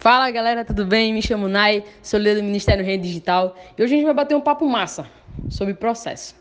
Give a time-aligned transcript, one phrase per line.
[0.00, 1.12] Fala galera, tudo bem?
[1.12, 4.34] Me chamo Nai, sou líder do Ministério Rede Digital e hoje a gente vai bater
[4.34, 5.06] um papo massa
[5.50, 6.34] sobre processo.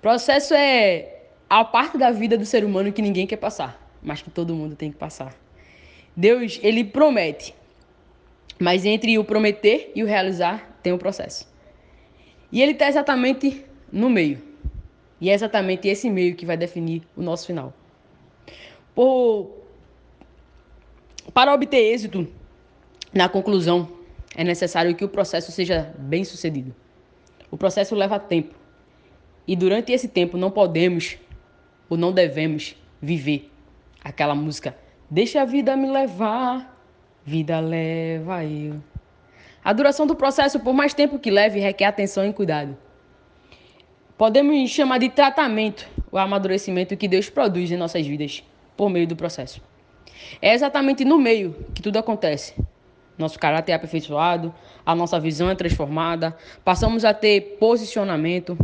[0.00, 4.30] Processo é a parte da vida do ser humano que ninguém quer passar, mas que
[4.30, 5.34] todo mundo tem que passar.
[6.16, 7.54] Deus, ele promete,
[8.58, 11.46] mas entre o prometer e o realizar tem um processo.
[12.50, 13.62] E ele está exatamente
[13.92, 14.40] no meio.
[15.20, 17.74] E é exatamente esse meio que vai definir o nosso final.
[18.94, 19.50] Por...
[21.34, 22.39] Para obter êxito
[23.12, 23.88] na conclusão,
[24.36, 26.74] é necessário que o processo seja bem sucedido.
[27.50, 28.54] O processo leva tempo.
[29.46, 31.18] E durante esse tempo não podemos
[31.88, 33.50] ou não devemos viver
[34.04, 34.74] aquela música
[35.10, 36.72] Deixa a vida me levar,
[37.24, 38.80] vida leva eu.
[39.62, 42.78] A duração do processo, por mais tempo que leve, requer atenção e cuidado.
[44.16, 48.44] Podemos chamar de tratamento o amadurecimento que Deus produz em nossas vidas
[48.76, 49.60] por meio do processo.
[50.40, 52.54] É exatamente no meio que tudo acontece.
[53.20, 54.52] Nosso caráter é aperfeiçoado,
[54.84, 58.56] a nossa visão é transformada, passamos a ter posicionamento.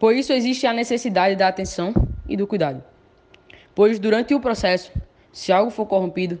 [0.00, 1.94] Por isso existe a necessidade da atenção
[2.28, 2.82] e do cuidado.
[3.72, 4.90] Pois durante o processo,
[5.32, 6.40] se algo for corrompido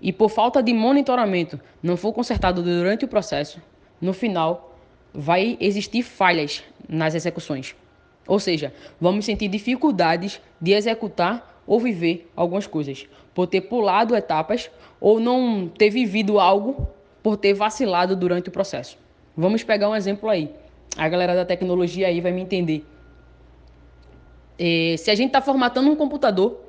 [0.00, 3.60] e por falta de monitoramento não for consertado durante o processo,
[4.00, 4.78] no final
[5.12, 7.74] vai existir falhas nas execuções.
[8.28, 14.70] Ou seja, vamos sentir dificuldades de executar ou viver algumas coisas, por ter pulado etapas
[15.00, 16.88] ou não ter vivido algo
[17.22, 18.98] por ter vacilado durante o processo.
[19.36, 20.50] Vamos pegar um exemplo aí.
[20.96, 22.84] A galera da tecnologia aí vai me entender.
[24.58, 26.60] É, se a gente está formatando um computador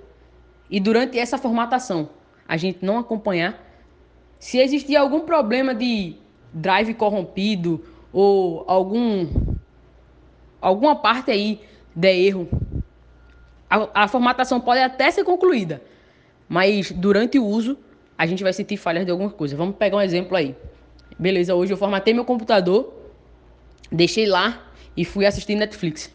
[0.70, 2.10] e durante essa formatação
[2.48, 3.62] a gente não acompanhar,
[4.40, 6.16] se existir algum problema de
[6.54, 9.28] drive corrompido ou algum
[10.62, 11.60] alguma parte aí
[11.96, 12.48] der erro,
[13.74, 15.82] a, a formatação pode até ser concluída,
[16.48, 17.78] mas durante o uso
[18.16, 19.58] a gente vai sentir falhas de alguma coisa.
[19.58, 20.56] Vamos pegar um exemplo aí.
[21.18, 22.94] Beleza, hoje eu formatei meu computador,
[23.92, 24.62] deixei lá
[24.96, 26.14] e fui assistir Netflix.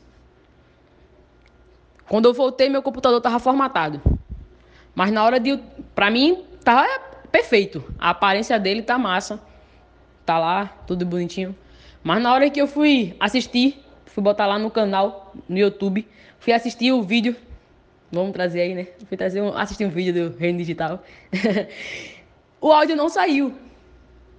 [2.08, 4.00] Quando eu voltei, meu computador estava formatado.
[4.94, 5.58] Mas na hora de.
[5.94, 6.86] Pra mim, tá
[7.30, 7.84] perfeito.
[7.98, 9.41] A aparência dele tá massa.
[10.24, 11.56] Tá lá, tudo bonitinho.
[12.02, 16.06] Mas na hora que eu fui assistir, fui botar lá no canal, no YouTube,
[16.38, 17.36] fui assistir o vídeo.
[18.10, 18.86] Vamos trazer aí, né?
[19.06, 21.02] Fui trazer um, assistir um vídeo do Reino Digital.
[22.60, 23.54] o áudio não saiu.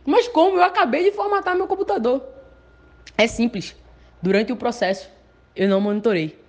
[0.05, 0.57] Mas como?
[0.57, 2.23] Eu acabei de formatar meu computador.
[3.15, 3.75] É simples.
[4.21, 5.09] Durante o processo,
[5.55, 6.39] eu não monitorei.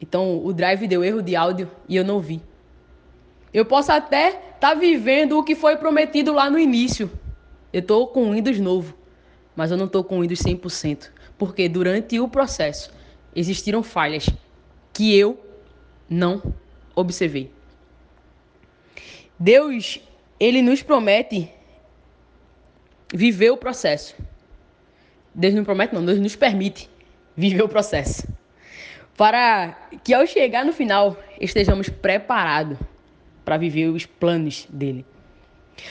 [0.00, 2.40] Então, o drive deu erro de áudio e eu não vi.
[3.52, 7.10] Eu posso até estar tá vivendo o que foi prometido lá no início.
[7.72, 8.94] Eu estou com o Windows novo,
[9.54, 11.10] mas eu não estou com o Windows 100%.
[11.36, 12.90] Porque durante o processo
[13.34, 14.28] existiram falhas
[14.92, 15.47] que eu
[16.08, 16.54] não
[16.94, 17.52] observei.
[19.38, 20.00] Deus,
[20.40, 21.52] ele nos promete
[23.12, 24.16] viver o processo.
[25.34, 26.90] Deus não promete, não, Deus nos permite
[27.36, 28.26] viver o processo.
[29.16, 32.78] Para que ao chegar no final estejamos preparados
[33.44, 35.06] para viver os planos dele.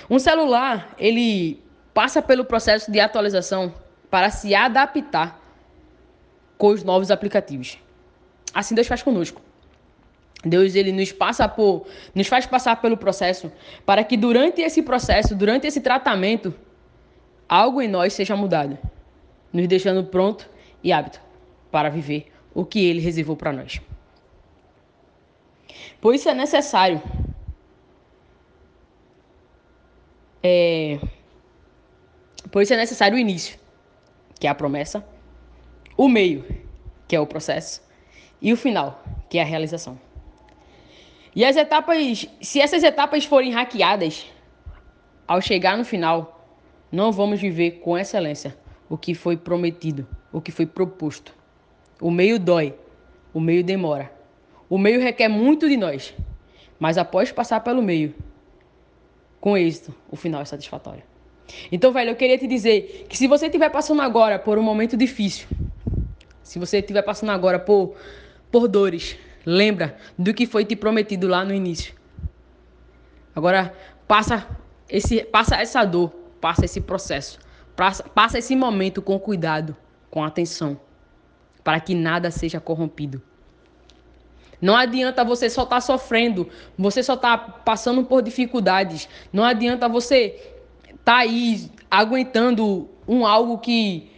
[0.10, 1.62] Um celular, ele
[1.94, 3.74] passa pelo processo de atualização
[4.10, 5.40] para se adaptar
[6.58, 7.78] com os novos aplicativos.
[8.54, 9.42] Assim Deus faz conosco.
[10.44, 13.52] Deus ele nos passa por, nos faz passar pelo processo
[13.86, 16.54] para que durante esse processo, durante esse tratamento,
[17.50, 18.78] algo em nós seja mudado,
[19.52, 20.50] nos deixando pronto
[20.84, 21.20] e apto
[21.72, 23.82] para viver o que ele reservou para nós.
[26.00, 27.02] Por isso é necessário
[30.44, 31.00] é,
[32.52, 33.58] por isso é necessário o início,
[34.40, 35.06] que é a promessa,
[35.98, 36.46] o meio,
[37.08, 37.82] que é o processo,
[38.42, 40.00] e o final, que é a realização.
[41.38, 44.26] E as etapas, se essas etapas forem hackeadas,
[45.28, 46.50] ao chegar no final,
[46.92, 48.58] não vamos viver com excelência
[48.90, 51.32] o que foi prometido, o que foi proposto.
[52.02, 52.74] O meio dói,
[53.36, 54.12] o meio demora.
[54.68, 56.12] O meio requer muito de nós,
[56.80, 58.16] mas após passar pelo meio,
[59.40, 61.04] com êxito, o final é satisfatório.
[61.72, 64.98] Então, velho, eu queria te dizer que se você estiver passando agora por um momento
[64.98, 65.48] difícil,
[66.42, 67.96] se você estiver passando agora por,
[68.52, 71.96] por dores, lembra do que foi te prometido lá no início.
[73.34, 73.74] Agora,
[74.06, 74.46] passa,
[74.90, 76.10] esse, passa essa dor,
[76.42, 77.40] passa esse processo,
[77.74, 79.74] passa, passa esse momento com cuidado,
[80.12, 80.78] com atenção,
[81.64, 83.22] para que nada seja corrompido.
[84.62, 89.08] Não adianta você só estar tá sofrendo, você só estar tá passando por dificuldades.
[89.32, 90.36] Não adianta você
[90.84, 94.12] estar tá aí aguentando um algo que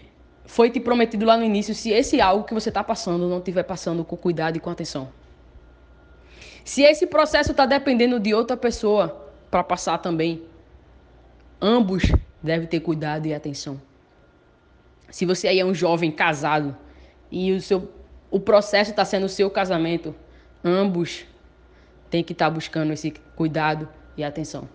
[0.46, 3.62] foi te prometido lá no início, se esse algo que você está passando não estiver
[3.62, 5.19] passando com cuidado e com atenção.
[6.64, 10.44] Se esse processo está dependendo de outra pessoa para passar também,
[11.62, 12.04] ambos
[12.42, 13.82] devem ter cuidado e atenção.
[15.10, 16.76] Se você aí é um jovem casado
[17.32, 17.90] e o seu
[18.32, 20.14] o processo está sendo o seu casamento,
[20.64, 21.26] ambos
[22.12, 24.70] têm que estar tá buscando esse cuidado e atenção.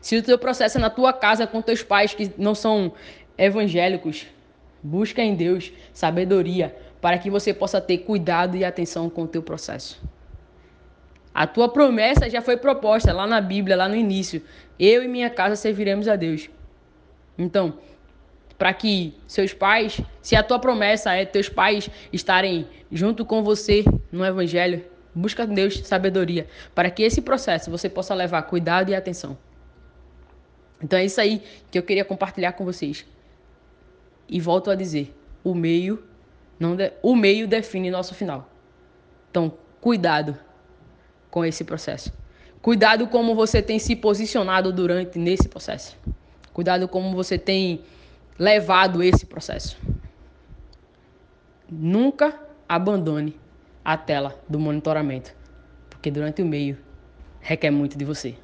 [0.00, 2.92] Se o teu processo é na tua casa com teus pais que não são
[3.36, 4.26] evangélicos,
[4.82, 9.42] busca em Deus sabedoria para que você possa ter cuidado e atenção com o teu
[9.42, 10.00] processo.
[11.34, 14.42] A tua promessa já foi proposta lá na Bíblia, lá no início.
[14.78, 16.50] Eu e minha casa serviremos a Deus.
[17.38, 17.78] Então,
[18.58, 23.84] para que seus pais, se a tua promessa é teus pais estarem junto com você
[24.10, 24.84] no evangelho,
[25.14, 29.36] busca Deus sabedoria, para que esse processo você possa levar cuidado e atenção.
[30.82, 33.06] Então é isso aí que eu queria compartilhar com vocês.
[34.28, 36.02] E volto a dizer, o meio
[36.58, 36.92] não de...
[37.02, 38.48] o meio define nosso final.
[39.30, 40.38] Então, cuidado
[41.32, 42.12] com esse processo.
[42.60, 45.96] Cuidado como você tem se posicionado durante nesse processo.
[46.52, 47.80] Cuidado como você tem
[48.38, 49.76] levado esse processo.
[51.68, 52.38] Nunca
[52.68, 53.40] abandone
[53.82, 55.34] a tela do monitoramento,
[55.88, 56.78] porque durante o meio
[57.40, 58.36] requer muito de você.